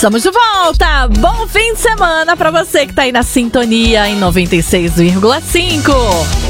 Estamos 0.00 0.22
de 0.22 0.30
volta! 0.30 1.08
Bom 1.08 1.46
fim 1.46 1.74
de 1.74 1.78
semana 1.78 2.34
pra 2.34 2.50
você 2.50 2.86
que 2.86 2.94
tá 2.94 3.02
aí 3.02 3.12
na 3.12 3.22
sintonia 3.22 4.08
em 4.08 4.18
96,5. 4.18 6.49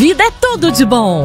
Vida 0.00 0.24
é 0.24 0.30
tudo 0.30 0.72
de 0.72 0.82
bom. 0.86 1.24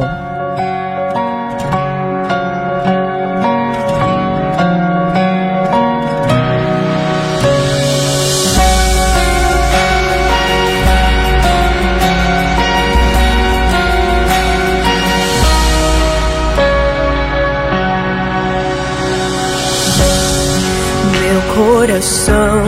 Meu 21.22 21.54
coração 21.54 22.62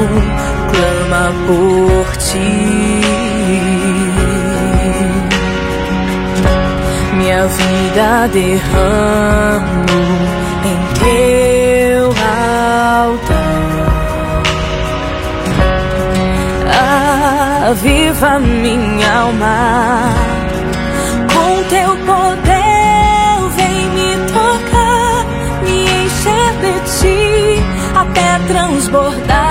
clama 0.73 1.35
por 1.47 1.88
Minha 7.29 7.47
vida 7.47 8.27
derramo 8.33 9.85
em 10.65 10.81
teu 10.99 12.07
altar. 12.97 13.53
Aviva 17.69 18.39
minha 18.39 19.13
alma 19.13 20.11
com 21.35 21.51
teu 21.65 21.91
poder, 22.07 23.37
vem 23.57 23.91
me 23.91 24.11
tocar, 24.33 25.27
me 25.65 25.85
encher 25.85 26.51
de 26.63 26.73
ti 26.99 27.63
até 27.95 28.29
transbordar. 28.51 29.48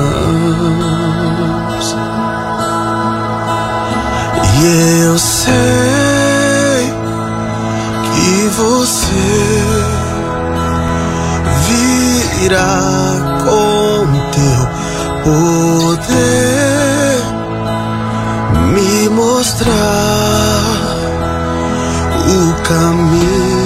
E 4.59 5.03
eu 5.05 5.19
sei 5.19 6.95
que 8.15 8.49
você 8.57 9.63
virá 12.41 12.81
com 13.45 14.07
teu 14.33 14.63
poder 15.93 17.21
me 18.73 19.11
mostrar 19.11 19.69
o 22.27 22.55
caminho. 22.63 23.58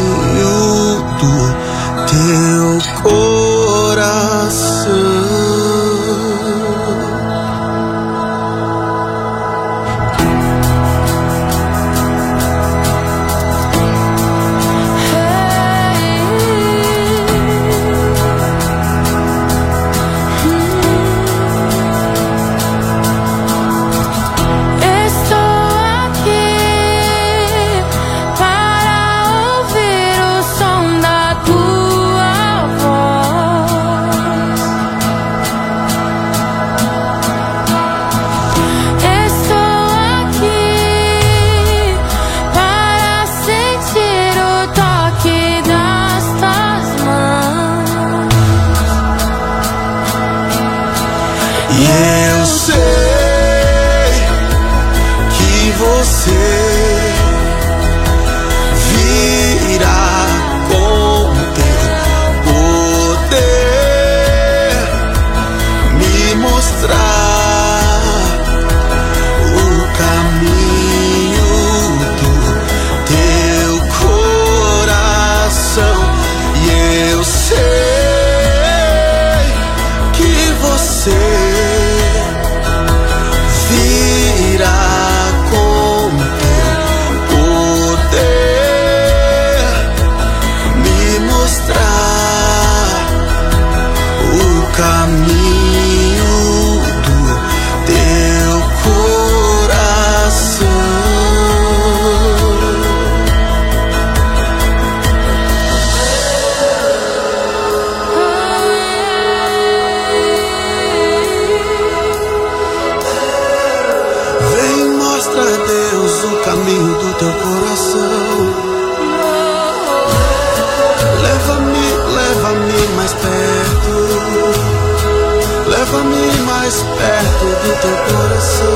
leva-me 125.93 126.41
mais 126.46 126.82
perto 126.82 127.44
do 127.44 127.81
teu 127.81 127.96
coração. 128.17 128.67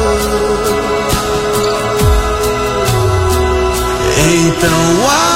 Então, 4.18 5.06
ah. 5.08 5.35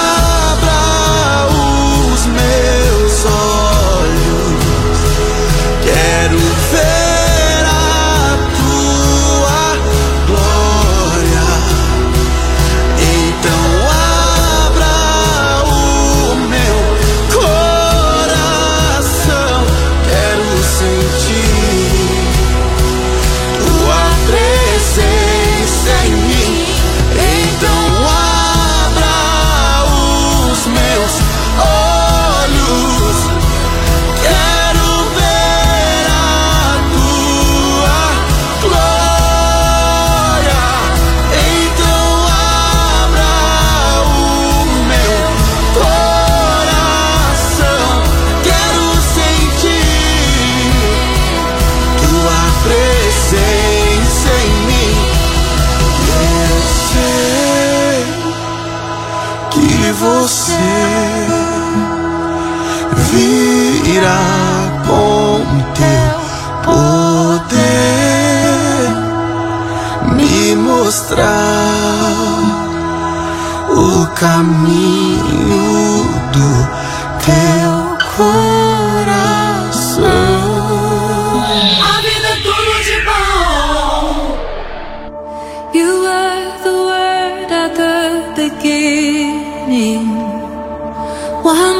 mostrar 71.11 71.27
o 73.69 74.07
caminho 74.15 76.05
do 76.33 76.51
teu 77.25 77.73
coração. 78.17 79.11
A 81.83 82.01
vida 82.01 82.29
é 82.29 82.37
tudo 82.43 82.73
de 82.85 82.97
bom. 83.05 84.39
You 85.75 85.91
were 86.03 86.45
the 86.63 86.75
word 86.89 87.51
at 87.53 87.73
the 87.75 87.99
beginning. 88.37 90.07
One 91.43 91.80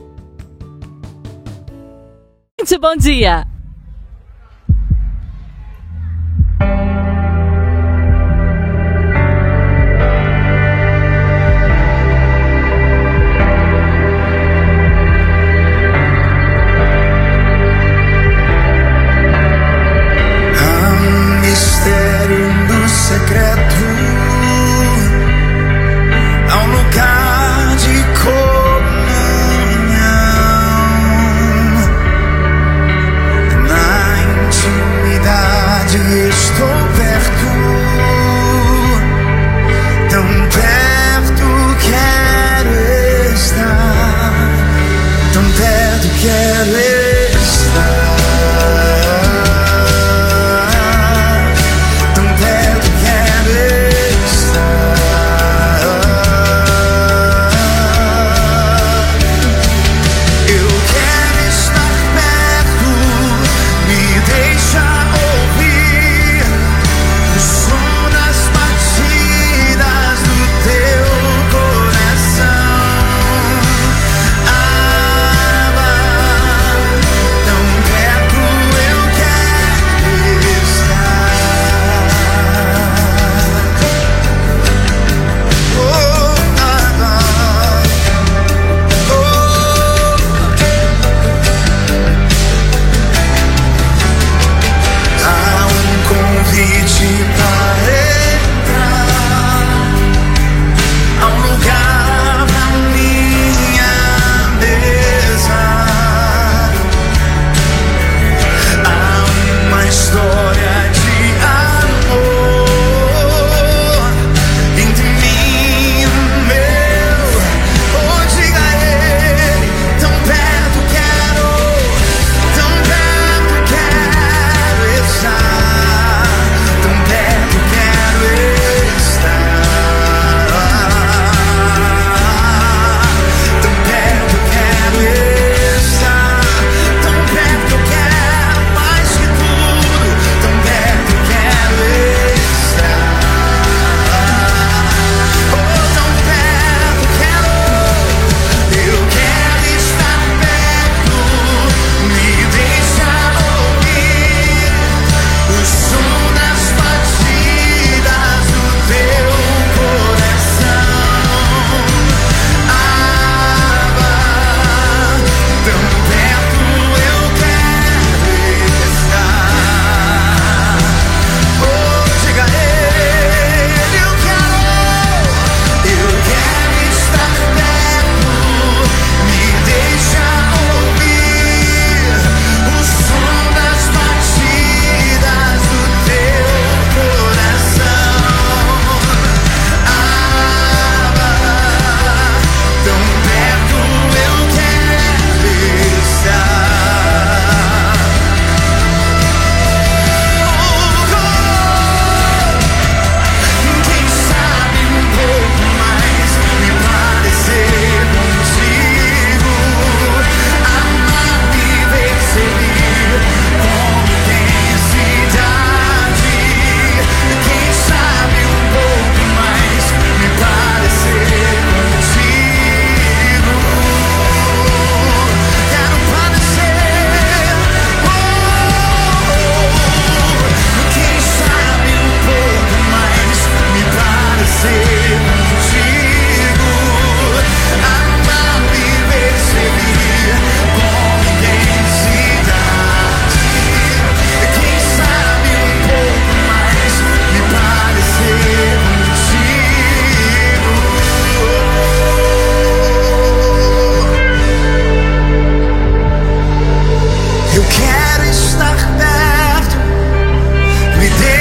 Gente, 2.61 2.77
bom 2.77 2.95
dia. 2.95 3.50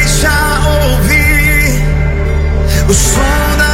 deixa 0.01 0.31
ouvir 0.67 1.85
o 2.89 2.95
som 2.95 3.57
da 3.59 3.70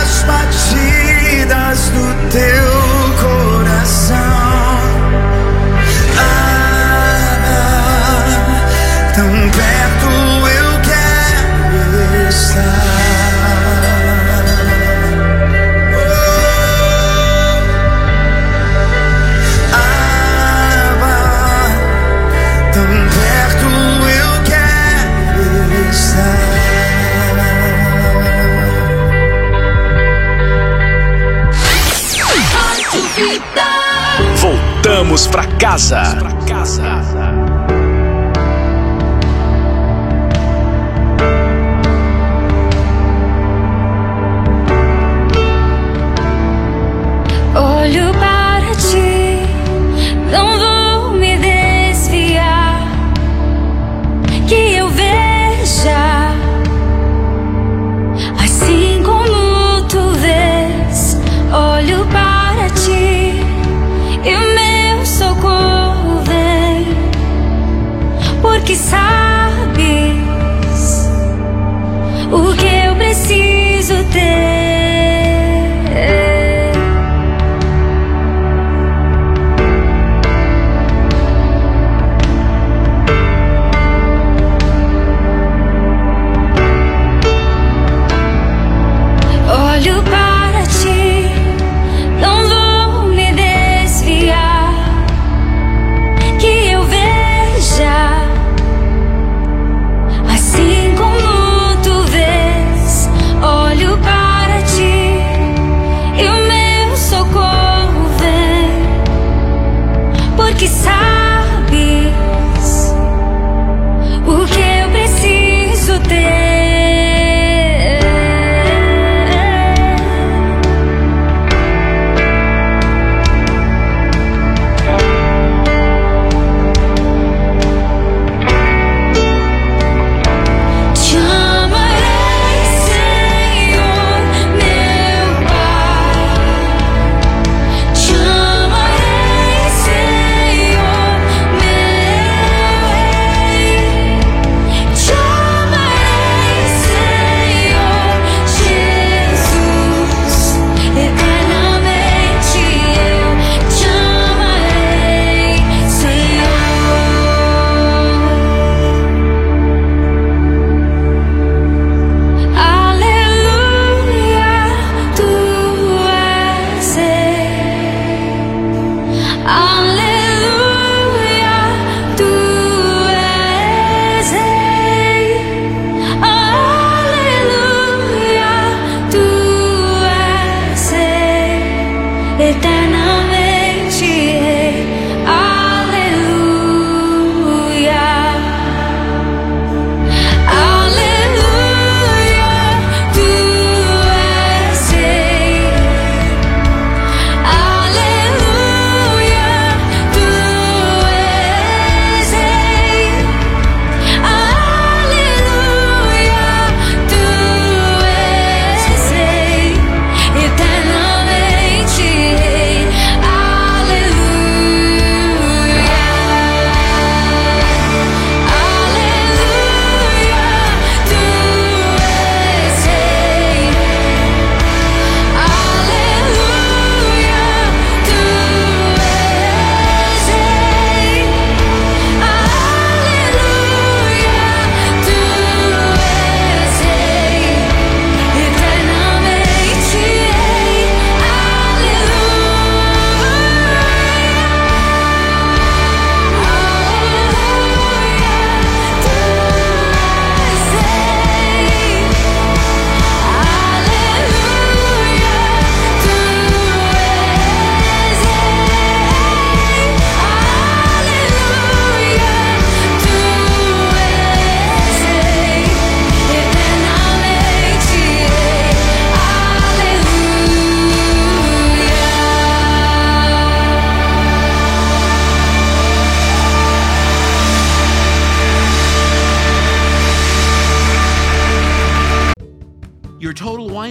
casa. 35.76 36.25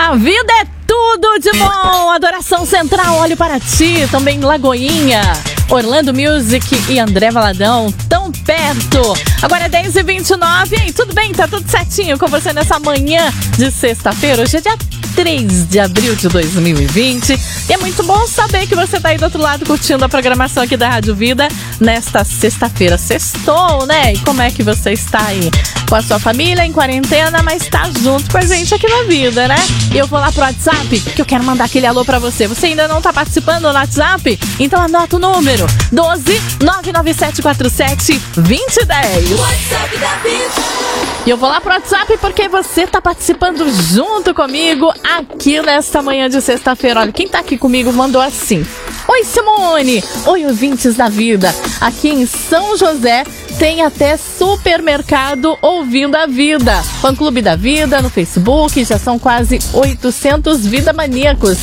A 0.00 0.14
vida 0.14 0.52
é 0.60 0.64
tudo 0.86 1.40
de 1.40 1.50
bom. 1.58 2.10
Adoração 2.12 2.64
Central, 2.64 3.16
olho 3.16 3.36
para 3.36 3.58
ti. 3.58 4.06
Também 4.12 4.38
Lagoinha, 4.38 5.20
Orlando 5.68 6.14
Music 6.14 6.64
e 6.88 7.00
André 7.00 7.32
Valadão, 7.32 7.92
tão 8.08 8.30
perto. 8.30 9.02
Agora 9.42 9.64
é 9.64 9.68
10h29. 9.68 10.70
E 10.70 10.82
aí, 10.82 10.92
tudo 10.92 11.12
bem? 11.12 11.32
Tá 11.32 11.48
tudo 11.48 11.68
certinho 11.68 12.16
com 12.16 12.28
você 12.28 12.52
nessa 12.52 12.78
manhã 12.78 13.28
de 13.58 13.72
sexta-feira? 13.72 14.42
Hoje 14.42 14.58
é 14.58 14.60
dia 14.60 14.97
3 15.18 15.66
de 15.66 15.80
abril 15.80 16.14
de 16.14 16.28
2020. 16.28 17.36
E 17.68 17.72
é 17.72 17.76
muito 17.78 18.04
bom 18.04 18.24
saber 18.28 18.68
que 18.68 18.76
você 18.76 19.00
tá 19.00 19.08
aí 19.08 19.18
do 19.18 19.24
outro 19.24 19.42
lado 19.42 19.66
curtindo 19.66 20.04
a 20.04 20.08
programação 20.08 20.62
aqui 20.62 20.76
da 20.76 20.88
Rádio 20.88 21.12
Vida 21.12 21.48
nesta 21.80 22.22
sexta-feira. 22.22 22.96
Sextou, 22.96 23.84
né? 23.84 24.12
E 24.12 24.18
como 24.20 24.40
é 24.40 24.52
que 24.52 24.62
você 24.62 24.92
está 24.92 25.20
aí? 25.26 25.50
Com 25.88 25.96
a 25.96 26.02
sua 26.02 26.20
família 26.20 26.64
em 26.64 26.70
quarentena, 26.72 27.42
mas 27.42 27.66
tá 27.66 27.90
junto 28.00 28.30
com 28.30 28.38
a 28.38 28.42
gente 28.42 28.72
aqui 28.72 28.86
na 28.86 29.02
vida, 29.08 29.48
né? 29.48 29.56
E 29.92 29.98
eu 29.98 30.06
vou 30.06 30.20
lá 30.20 30.30
pro 30.30 30.42
WhatsApp, 30.42 31.00
que 31.00 31.20
eu 31.20 31.26
quero 31.26 31.42
mandar 31.42 31.64
aquele 31.64 31.86
alô 31.86 32.04
pra 32.04 32.20
você. 32.20 32.46
Você 32.46 32.66
ainda 32.66 32.86
não 32.86 33.02
tá 33.02 33.12
participando 33.12 33.62
no 33.62 33.72
WhatsApp? 33.72 34.38
Então 34.60 34.80
anota 34.80 35.16
o 35.16 35.18
número: 35.18 35.66
12 35.90 36.40
99747 36.62 38.20
2010. 38.36 39.32
WhatsApp 39.32 39.98
da 39.98 40.16
vida. 40.18 40.98
E 41.26 41.30
eu 41.30 41.36
vou 41.36 41.48
lá 41.48 41.60
pro 41.60 41.72
WhatsApp 41.72 42.16
porque 42.18 42.48
você 42.48 42.86
tá 42.86 43.02
participando 43.02 43.68
junto 43.92 44.32
comigo 44.32 44.92
aqui 45.16 45.60
nesta 45.62 46.02
manhã 46.02 46.28
de 46.28 46.40
sexta-feira. 46.42 47.00
Olha, 47.00 47.12
quem 47.12 47.26
tá 47.26 47.38
aqui 47.38 47.56
comigo 47.56 47.92
mandou 47.92 48.20
assim. 48.20 48.64
Oi, 49.08 49.24
Simone! 49.24 50.04
Oi, 50.26 50.44
ouvintes 50.44 50.96
da 50.96 51.08
vida! 51.08 51.54
Aqui 51.80 52.10
em 52.10 52.26
São 52.26 52.76
José 52.76 53.24
tem 53.58 53.82
até 53.82 54.16
supermercado 54.16 55.56
ouvindo 55.62 56.14
a 56.14 56.26
vida. 56.26 56.82
Fã 57.00 57.14
Clube 57.14 57.40
da 57.40 57.56
Vida 57.56 58.02
no 58.02 58.10
Facebook, 58.10 58.84
já 58.84 58.98
são 58.98 59.18
quase 59.18 59.58
800 59.72 60.66
vida 60.66 60.92
maníacos. 60.92 61.58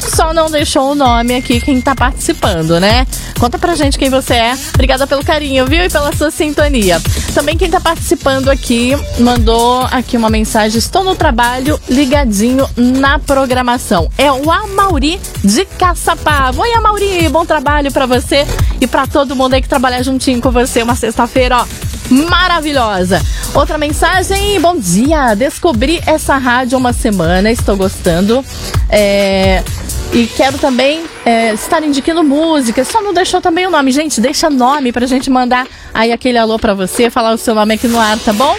Só 0.00 0.32
não 0.32 0.50
deixou 0.50 0.92
o 0.92 0.94
nome 0.94 1.34
aqui 1.34 1.60
quem 1.60 1.80
tá 1.80 1.94
participando, 1.94 2.78
né? 2.78 3.06
Conta 3.38 3.58
pra 3.58 3.74
gente 3.74 3.98
quem 3.98 4.08
você 4.08 4.34
é. 4.34 4.58
Obrigada 4.74 5.06
pelo 5.06 5.24
carinho, 5.24 5.66
viu? 5.66 5.84
E 5.84 5.88
pela 5.88 6.14
sua 6.14 6.30
sintonia. 6.30 7.00
Também 7.34 7.56
quem 7.56 7.70
tá 7.70 7.80
participando 7.80 8.48
aqui 8.48 8.92
mandou 9.18 9.82
aqui 9.90 10.16
uma 10.16 10.30
mensagem. 10.30 10.78
Estou 10.78 11.02
no 11.02 11.14
trabalho 11.14 11.80
ligadinho 11.88 12.68
na 12.76 13.18
programação. 13.18 14.08
É 14.16 14.30
o 14.30 14.50
Amauri 14.50 15.20
de 15.42 15.64
Caçapava. 15.64 16.62
Oi, 16.62 16.72
Amauri, 16.74 17.28
bom 17.28 17.44
trabalho 17.44 17.90
pra 17.90 18.06
você 18.06 18.46
e 18.80 18.86
pra 18.86 19.06
todo 19.06 19.34
mundo 19.34 19.54
aí 19.54 19.62
que 19.62 19.68
trabalha 19.68 20.02
juntinho 20.02 20.40
com 20.40 20.50
você. 20.50 20.82
Uma 20.82 20.94
sexta-feira, 20.94 21.58
ó, 21.58 21.66
maravilhosa. 22.14 23.20
Outra 23.54 23.76
mensagem, 23.76 24.60
bom 24.60 24.78
dia. 24.78 25.34
Descobri 25.34 26.00
essa 26.06 26.36
rádio 26.36 26.78
uma 26.78 26.92
semana, 26.92 27.50
estou 27.50 27.76
gostando. 27.76 28.44
É, 28.88 29.62
e 30.12 30.26
quero 30.26 30.58
também 30.58 31.04
é, 31.24 31.52
estar 31.54 31.82
indicando 31.82 32.22
música. 32.22 32.84
Só 32.84 33.02
não 33.02 33.12
deixou 33.12 33.40
também 33.40 33.66
o 33.66 33.70
nome. 33.70 33.90
Gente, 33.90 34.20
deixa 34.20 34.48
nome 34.48 34.92
pra 34.92 35.06
gente 35.06 35.28
mandar 35.28 35.66
aí 35.92 36.12
aquele 36.12 36.38
alô 36.38 36.58
pra 36.58 36.72
você, 36.72 37.10
falar 37.10 37.34
o 37.34 37.38
seu 37.38 37.54
nome 37.54 37.74
aqui 37.74 37.88
no 37.88 37.98
ar, 37.98 38.18
tá 38.18 38.32
bom? 38.32 38.56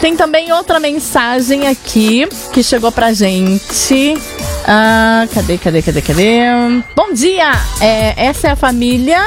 Tem 0.00 0.16
também 0.16 0.52
outra 0.52 0.78
mensagem 0.80 1.68
aqui 1.68 2.28
que 2.52 2.62
chegou 2.62 2.92
pra 2.92 3.12
gente. 3.12 4.16
Ah, 4.66 5.26
cadê, 5.32 5.58
cadê, 5.58 5.82
cadê, 5.82 6.02
cadê? 6.02 6.40
Bom 6.94 7.12
dia! 7.12 7.52
É, 7.80 8.26
essa 8.26 8.48
é 8.48 8.50
a 8.52 8.56
família 8.56 9.20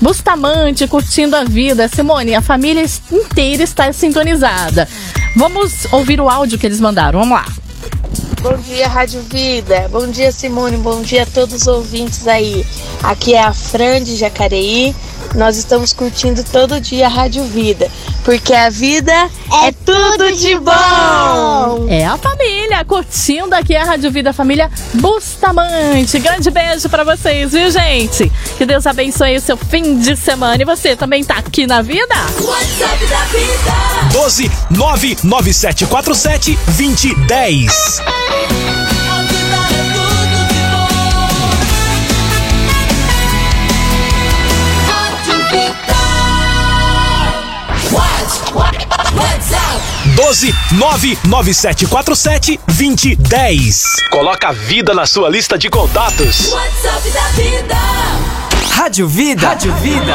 Bustamante 0.00 0.86
curtindo 0.86 1.36
a 1.36 1.44
vida. 1.44 1.88
Simone, 1.88 2.34
a 2.34 2.42
família 2.42 2.84
inteira 3.10 3.62
está 3.62 3.92
sintonizada. 3.92 4.88
Vamos 5.36 5.86
ouvir 5.92 6.20
o 6.20 6.28
áudio 6.28 6.58
que 6.58 6.66
eles 6.66 6.80
mandaram. 6.80 7.20
Vamos 7.20 7.38
lá. 7.38 7.46
Bom 8.42 8.56
dia, 8.58 8.86
Rádio 8.86 9.22
Vida. 9.22 9.88
Bom 9.90 10.06
dia, 10.06 10.30
Simone. 10.30 10.76
Bom 10.76 11.02
dia 11.02 11.24
a 11.24 11.26
todos 11.26 11.62
os 11.62 11.66
ouvintes 11.66 12.28
aí. 12.28 12.64
Aqui 13.02 13.34
é 13.34 13.42
a 13.42 13.52
Fran 13.52 14.02
de 14.02 14.16
Jacareí. 14.16 14.94
Nós 15.34 15.56
estamos 15.56 15.92
curtindo 15.92 16.42
todo 16.44 16.80
dia 16.80 17.06
a 17.06 17.08
Rádio 17.08 17.44
Vida, 17.44 17.90
porque 18.24 18.54
a 18.54 18.70
vida 18.70 19.12
é, 19.64 19.72
tudo 19.84 20.32
de 20.32 20.58
bom. 20.58 21.86
É 21.88 22.04
a 22.06 22.16
família 22.16 22.84
curtindo 22.84 23.54
aqui 23.54 23.76
a 23.76 23.84
Rádio 23.84 24.10
Vida 24.10 24.32
Família 24.32 24.70
Bustamante. 24.94 26.18
Grande 26.18 26.50
beijo 26.50 26.88
pra 26.88 27.04
vocês, 27.04 27.52
viu, 27.52 27.70
gente? 27.70 28.30
Que 28.56 28.64
Deus 28.64 28.86
abençoe 28.86 29.36
o 29.36 29.40
seu 29.40 29.56
fim 29.56 29.98
de 29.98 30.16
semana. 30.16 30.60
E 30.60 30.64
você 30.64 30.96
também 30.96 31.22
tá 31.24 31.36
aqui 31.36 31.66
na 31.66 31.82
vida? 31.82 32.14
WhatsApp 32.40 33.06
da 33.06 33.24
vida. 33.24 34.12
12 34.12 34.50
99747 34.70 36.58
2010. 36.66 38.00
12 50.16 50.54
99747 50.72 52.58
2010. 52.66 53.82
Coloca 54.10 54.48
a 54.48 54.52
vida 54.52 54.94
na 54.94 55.04
sua 55.04 55.28
lista 55.28 55.58
de 55.58 55.68
contatos. 55.68 56.52
WhatsApp 56.52 57.10
da 57.10 57.28
vida. 57.32 57.76
Rádio 58.70 59.06
Vida. 59.06 59.48
Rádio 59.48 59.74
Vida. 59.74 60.14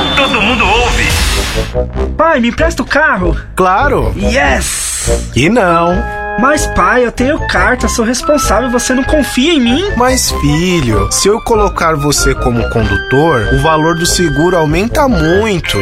Pai, 2.18 2.40
me 2.40 2.50
empresta 2.50 2.82
o 2.82 2.86
carro? 2.86 3.40
Claro. 3.56 4.12
Yes! 4.18 5.32
E 5.36 5.50
não. 5.50 6.22
Mas 6.40 6.66
pai, 6.68 7.06
eu 7.06 7.12
tenho 7.12 7.40
carta, 7.48 7.88
sou 7.88 8.04
responsável, 8.04 8.72
você 8.72 8.96
não 8.96 9.04
confia 9.04 9.54
em 9.54 9.60
mim? 9.60 9.84
Mas 9.96 10.32
filho, 10.32 11.12
se 11.12 11.28
eu 11.28 11.40
colocar 11.42 11.96
você 11.96 12.34
como 12.34 12.68
condutor, 12.70 13.54
o 13.54 13.62
valor 13.62 13.96
do 13.96 14.06
seguro 14.06 14.58
aumenta 14.58 15.08
muito. 15.08 15.78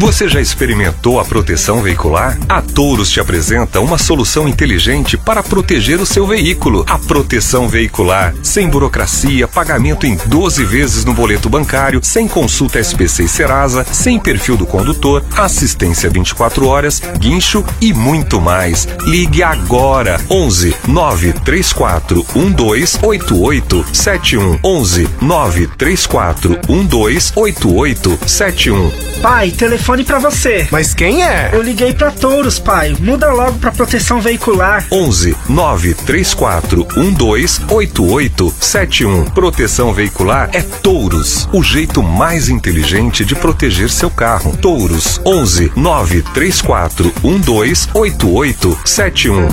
Você 0.00 0.28
já 0.28 0.40
experimentou 0.40 1.20
a 1.20 1.24
proteção 1.24 1.80
veicular? 1.80 2.36
A 2.48 2.60
Touros 2.60 3.08
te 3.08 3.20
apresenta 3.20 3.80
uma 3.80 3.96
solução 3.96 4.48
inteligente 4.48 5.16
para 5.16 5.40
proteger 5.40 6.00
o 6.00 6.06
seu 6.06 6.26
veículo. 6.26 6.84
A 6.88 6.98
proteção 6.98 7.68
veicular, 7.68 8.34
sem 8.42 8.68
burocracia, 8.68 9.46
pagamento 9.46 10.04
em 10.04 10.16
12 10.26 10.64
vezes 10.64 11.04
no 11.04 11.14
boleto 11.14 11.48
bancário, 11.48 12.00
sem 12.02 12.26
consulta 12.26 12.80
SPC 12.80 13.22
e 13.22 13.28
Serasa, 13.28 13.84
sem 13.84 14.18
perfil 14.18 14.56
do 14.56 14.66
condutor, 14.66 15.24
assistência 15.36 16.10
24 16.10 16.66
horas, 16.66 17.00
guincho 17.20 17.64
e 17.80 17.92
muito 17.92 18.40
mais. 18.40 18.88
Ligue 19.04 19.44
agora 19.44 20.20
11 20.28 20.74
934 20.88 22.26
1288 22.34 23.86
71 23.92 24.58
11 24.64 25.08
934 25.20 26.58
1288 26.68 28.18
71 28.26 29.14
Pai, 29.22 29.50
telefone 29.52 29.83
pra 30.04 30.18
você. 30.18 30.66
Mas 30.70 30.94
quem 30.94 31.22
é? 31.22 31.50
Eu 31.52 31.62
liguei 31.62 31.92
pra 31.92 32.10
Touros, 32.10 32.58
pai. 32.58 32.96
Muda 32.98 33.30
logo 33.32 33.58
pra 33.58 33.70
proteção 33.70 34.20
veicular. 34.20 34.86
11 34.90 35.36
934 35.48 36.86
1288 36.96 38.54
71. 38.58 39.24
Proteção 39.26 39.92
veicular 39.92 40.48
é 40.52 40.62
Touros, 40.62 41.48
o 41.52 41.62
jeito 41.62 42.02
mais 42.02 42.48
inteligente 42.48 43.24
de 43.24 43.34
proteger 43.34 43.90
seu 43.90 44.10
carro. 44.10 44.56
Touros 44.56 45.20
11 45.24 45.72
934 45.76 47.12
1288 47.22 48.78
71. 48.84 49.48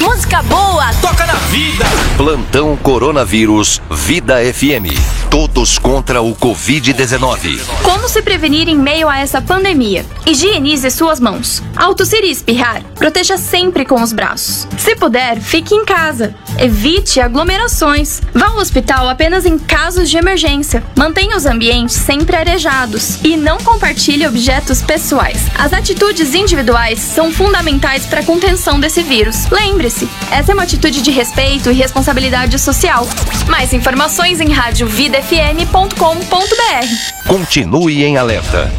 Música 0.00 0.42
boa. 0.44 0.94
Toca 1.02 1.26
na 1.26 1.34
vida. 1.34 1.84
Plantão 2.16 2.74
Coronavírus 2.76 3.82
Vida 3.90 4.36
FM. 4.36 4.96
Todos 5.30 5.78
contra 5.78 6.22
o 6.22 6.34
Covid-19. 6.34 7.60
Como 7.82 8.08
se 8.08 8.20
prevenir 8.22 8.68
em 8.68 8.76
meio 8.76 9.08
a 9.08 9.18
essa 9.18 9.40
pandemia? 9.40 10.04
Higienize 10.26 10.90
suas 10.90 11.20
mãos. 11.20 11.62
Ao 11.76 11.94
tossir 11.94 12.24
e 12.24 12.30
espirrar, 12.30 12.82
proteja 12.96 13.36
sempre 13.36 13.84
com 13.84 14.02
os 14.02 14.12
braços. 14.12 14.66
Se 14.76 14.96
puder, 14.96 15.40
fique 15.40 15.74
em 15.74 15.84
casa. 15.84 16.34
Evite 16.58 17.20
aglomerações. 17.20 18.20
Vá 18.34 18.48
ao 18.48 18.56
hospital 18.56 19.08
apenas 19.08 19.46
em 19.46 19.58
casos 19.58 20.10
de 20.10 20.16
emergência. 20.16 20.82
Mantenha 20.96 21.36
os 21.36 21.46
ambientes 21.46 21.94
sempre 21.94 22.36
arejados 22.36 23.18
e 23.22 23.36
não 23.36 23.58
compartilhe 23.58 24.26
objetos 24.26 24.82
pessoais. 24.82 25.46
As 25.56 25.72
atitudes 25.72 26.34
individuais 26.34 26.98
são 26.98 27.30
fundamentais 27.32 28.06
para 28.06 28.20
a 28.20 28.24
contenção 28.24 28.80
desse 28.80 29.02
vírus. 29.02 29.46
Lembre-se, 29.90 30.08
essa 30.30 30.52
é 30.52 30.54
uma 30.54 30.62
atitude 30.62 31.02
de 31.02 31.10
respeito 31.10 31.68
e 31.70 31.74
responsabilidade 31.74 32.56
social. 32.60 33.08
Mais 33.48 33.72
informações 33.72 34.40
em 34.40 34.52
radiovidafm.com.br. 34.52 37.26
Continue 37.26 38.04
em 38.04 38.16
alerta. 38.16 38.72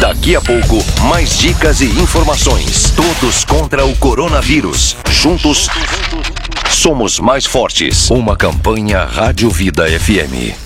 Daqui 0.00 0.34
a 0.34 0.40
pouco, 0.40 0.82
mais 1.02 1.36
dicas 1.38 1.82
e 1.82 1.90
informações. 2.00 2.94
Todos 2.96 3.44
contra 3.44 3.84
o 3.84 3.94
coronavírus. 3.96 4.96
Juntos, 5.10 5.68
somos 6.70 7.18
mais 7.18 7.44
fortes. 7.44 8.10
Uma 8.10 8.34
campanha 8.34 9.04
Rádio 9.04 9.50
Vida 9.50 9.84
FM. 9.86 10.56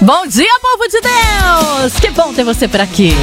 Bom 0.00 0.26
dia, 0.26 0.58
povo 0.60 0.86
de 0.88 1.00
Deus! 1.00 1.94
Que 2.00 2.10
bom 2.10 2.34
ter 2.34 2.44
você 2.44 2.68
por 2.68 2.82
aqui. 2.82 3.14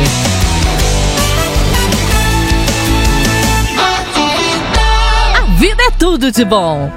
Tudo 6.20 6.32
de 6.34 6.44
bom. 6.44 6.92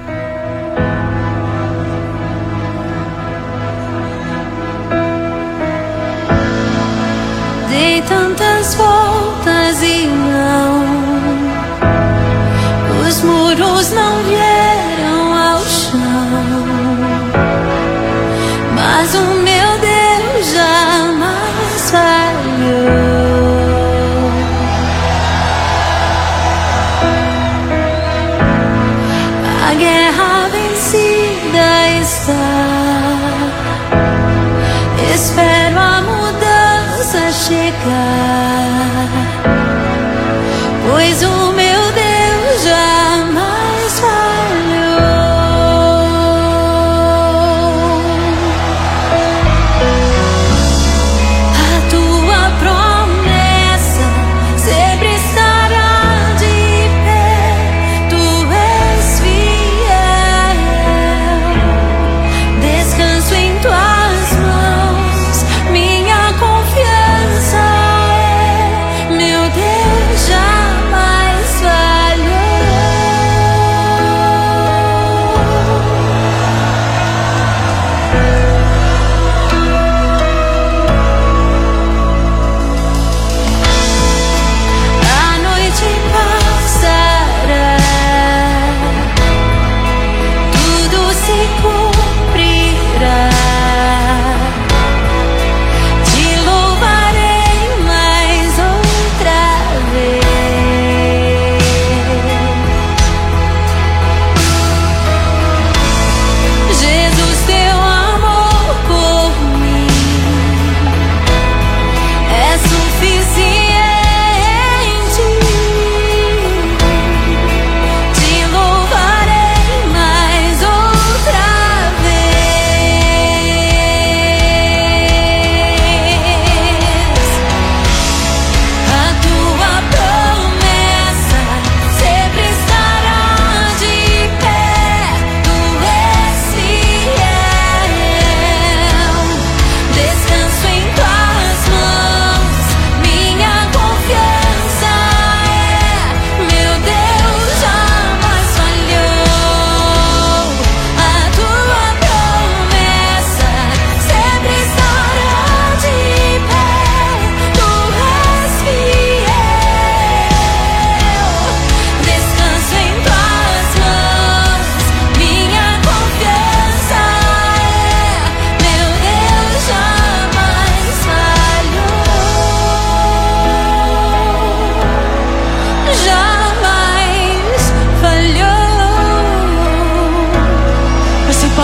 Dei 7.69 8.03
tantas 8.03 8.75
voltas 8.75 9.83
e 9.83 10.07
não. 10.07 10.83
Os 13.07 13.23
muros 13.23 13.93
não 13.93 14.23
vieram 14.25 14.52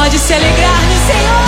pode 0.09 0.18
se 0.18 0.32
alegrar 0.32 0.82
no 0.86 1.06
Senhor. 1.06 1.47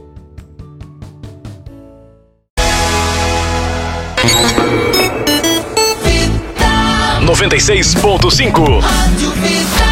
96.5. 7.49 9.90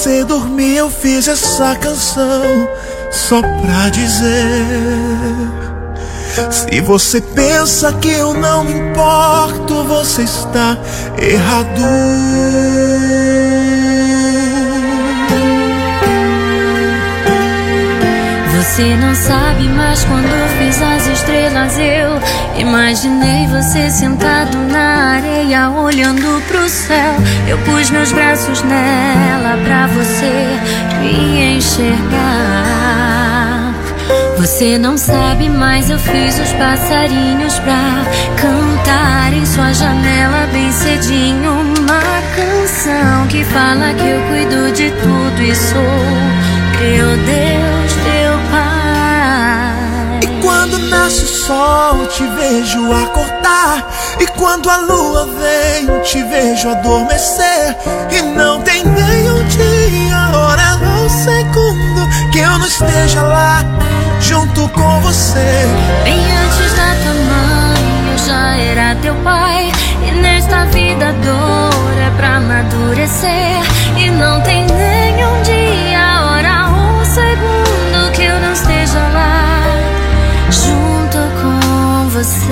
você 0.00 0.24
dormia, 0.24 0.78
eu 0.78 0.90
fiz 0.90 1.28
essa 1.28 1.76
canção 1.76 2.66
só 3.10 3.42
pra 3.42 3.90
dizer. 3.90 4.64
Se 6.50 6.80
você 6.80 7.20
pensa 7.20 7.92
que 7.92 8.08
eu 8.08 8.32
não 8.32 8.64
me 8.64 8.72
importo, 8.72 9.84
você 9.84 10.22
está 10.22 10.78
errado. 11.18 11.82
Você 18.80 18.96
não 18.96 19.14
sabe, 19.14 19.68
mas 19.68 20.02
quando 20.06 20.58
fiz 20.58 20.80
as 20.80 21.06
estrelas 21.06 21.78
eu 21.78 22.18
imaginei 22.58 23.46
você 23.48 23.90
sentado 23.90 24.56
na 24.56 25.16
areia 25.16 25.68
olhando 25.68 26.42
pro 26.48 26.66
céu. 26.66 27.12
Eu 27.46 27.58
pus 27.58 27.90
meus 27.90 28.10
braços 28.10 28.62
nela 28.62 29.58
pra 29.66 29.86
você 29.88 30.46
me 30.98 31.58
enxergar. 31.58 32.70
Você 34.38 34.78
não 34.78 34.96
sabe, 34.96 35.50
mas 35.50 35.90
eu 35.90 35.98
fiz 35.98 36.38
os 36.38 36.52
passarinhos 36.54 37.58
pra 37.58 38.02
cantar 38.40 39.34
em 39.34 39.44
sua 39.44 39.74
janela 39.74 40.48
bem 40.54 40.72
cedinho 40.72 41.50
uma 41.50 42.00
canção 42.34 43.26
que 43.28 43.44
fala 43.44 43.92
que 43.92 44.08
eu 44.08 44.22
cuido 44.22 44.72
de 44.72 44.90
tudo 44.90 45.42
e 45.42 45.54
sou 45.54 46.50
teu 46.80 47.08
Deus, 47.26 47.79
sol, 51.50 52.06
te 52.06 52.24
vejo 52.38 52.92
acordar. 52.92 53.84
E 54.20 54.26
quando 54.38 54.70
a 54.70 54.76
lua 54.76 55.26
vem, 55.26 56.00
te 56.02 56.22
vejo 56.22 56.68
adormecer. 56.68 57.76
E 58.08 58.22
não 58.22 58.62
tem 58.62 58.84
nem 58.84 59.30
um 59.30 59.42
dia, 59.48 60.38
hora 60.38 60.78
ou 61.00 61.08
segundo 61.08 62.30
que 62.30 62.38
eu 62.38 62.56
não 62.56 62.66
esteja 62.66 63.22
lá, 63.22 63.64
junto 64.20 64.68
com 64.68 65.00
você. 65.00 65.66
Bem 66.04 66.20
antes 66.42 66.72
da 66.76 66.94
tua 67.02 67.14
mãe, 67.32 68.12
eu 68.12 68.18
já 68.18 68.56
era 68.56 68.94
teu 69.02 69.14
pai. 69.24 69.72
E 70.06 70.10
nesta 70.12 70.66
vida 70.66 71.08
a 71.08 71.12
dor 71.12 71.98
é 71.98 72.10
pra 72.16 72.36
amadurecer. 72.36 73.60
E 73.96 74.08
não 74.08 74.40
tem 74.42 74.66
nenhum 74.66 75.42
dia, 75.42 75.69
você. 82.22 82.48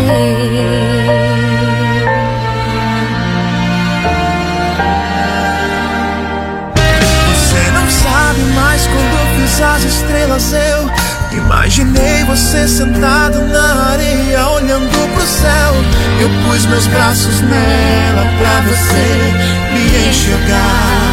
Não 7.74 7.90
sabe, 7.90 8.40
mas 8.54 8.86
quando 8.86 9.36
fiz 9.36 9.60
as 9.60 9.84
estrelas 9.84 10.52
eu 10.52 10.90
imaginei 11.38 12.24
você 12.24 12.66
sentado 12.66 13.40
na 13.46 13.90
areia 13.90 14.48
olhando 14.48 15.14
pro 15.14 15.26
céu. 15.26 15.74
Eu 16.20 16.30
pus 16.46 16.64
meus 16.66 16.86
braços 16.86 17.40
nela 17.42 18.24
pra 18.38 18.60
você 18.62 19.74
me 19.74 20.08
enxergar. 20.08 21.07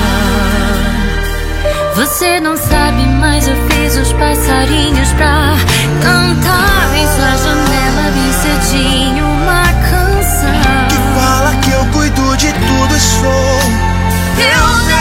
Você 1.95 2.41
não 2.41 2.57
sabe, 2.57 3.07
mas 3.21 3.47
eu 3.47 3.55
fiz 3.69 3.95
os 3.95 4.11
passarinhos 4.11 5.13
pra 5.13 5.55
cantar 6.01 6.93
em 6.93 7.07
sua 7.07 7.37
janela 7.37 8.11
bem 8.11 8.33
cedinho 8.33 9.25
uma 9.25 9.63
canção. 9.89 10.87
Que 10.89 11.17
fala 11.17 11.55
que 11.61 11.71
eu 11.71 11.85
cuido 11.93 12.35
de 12.35 12.51
tudo 12.51 12.97
e 12.97 12.99
sou 12.99 13.59
teu 14.35 14.94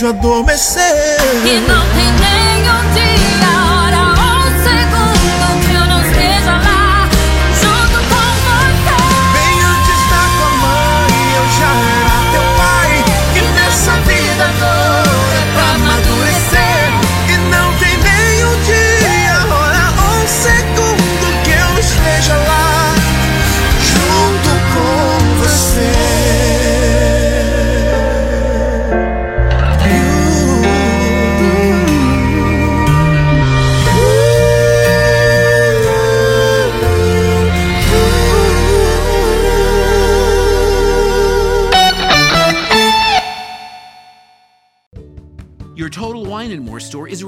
te 0.00 0.06
vejo 0.06 0.08
adormecer. 0.08 1.18
E 1.44 1.60
não 1.68 1.84
tem 1.94 2.19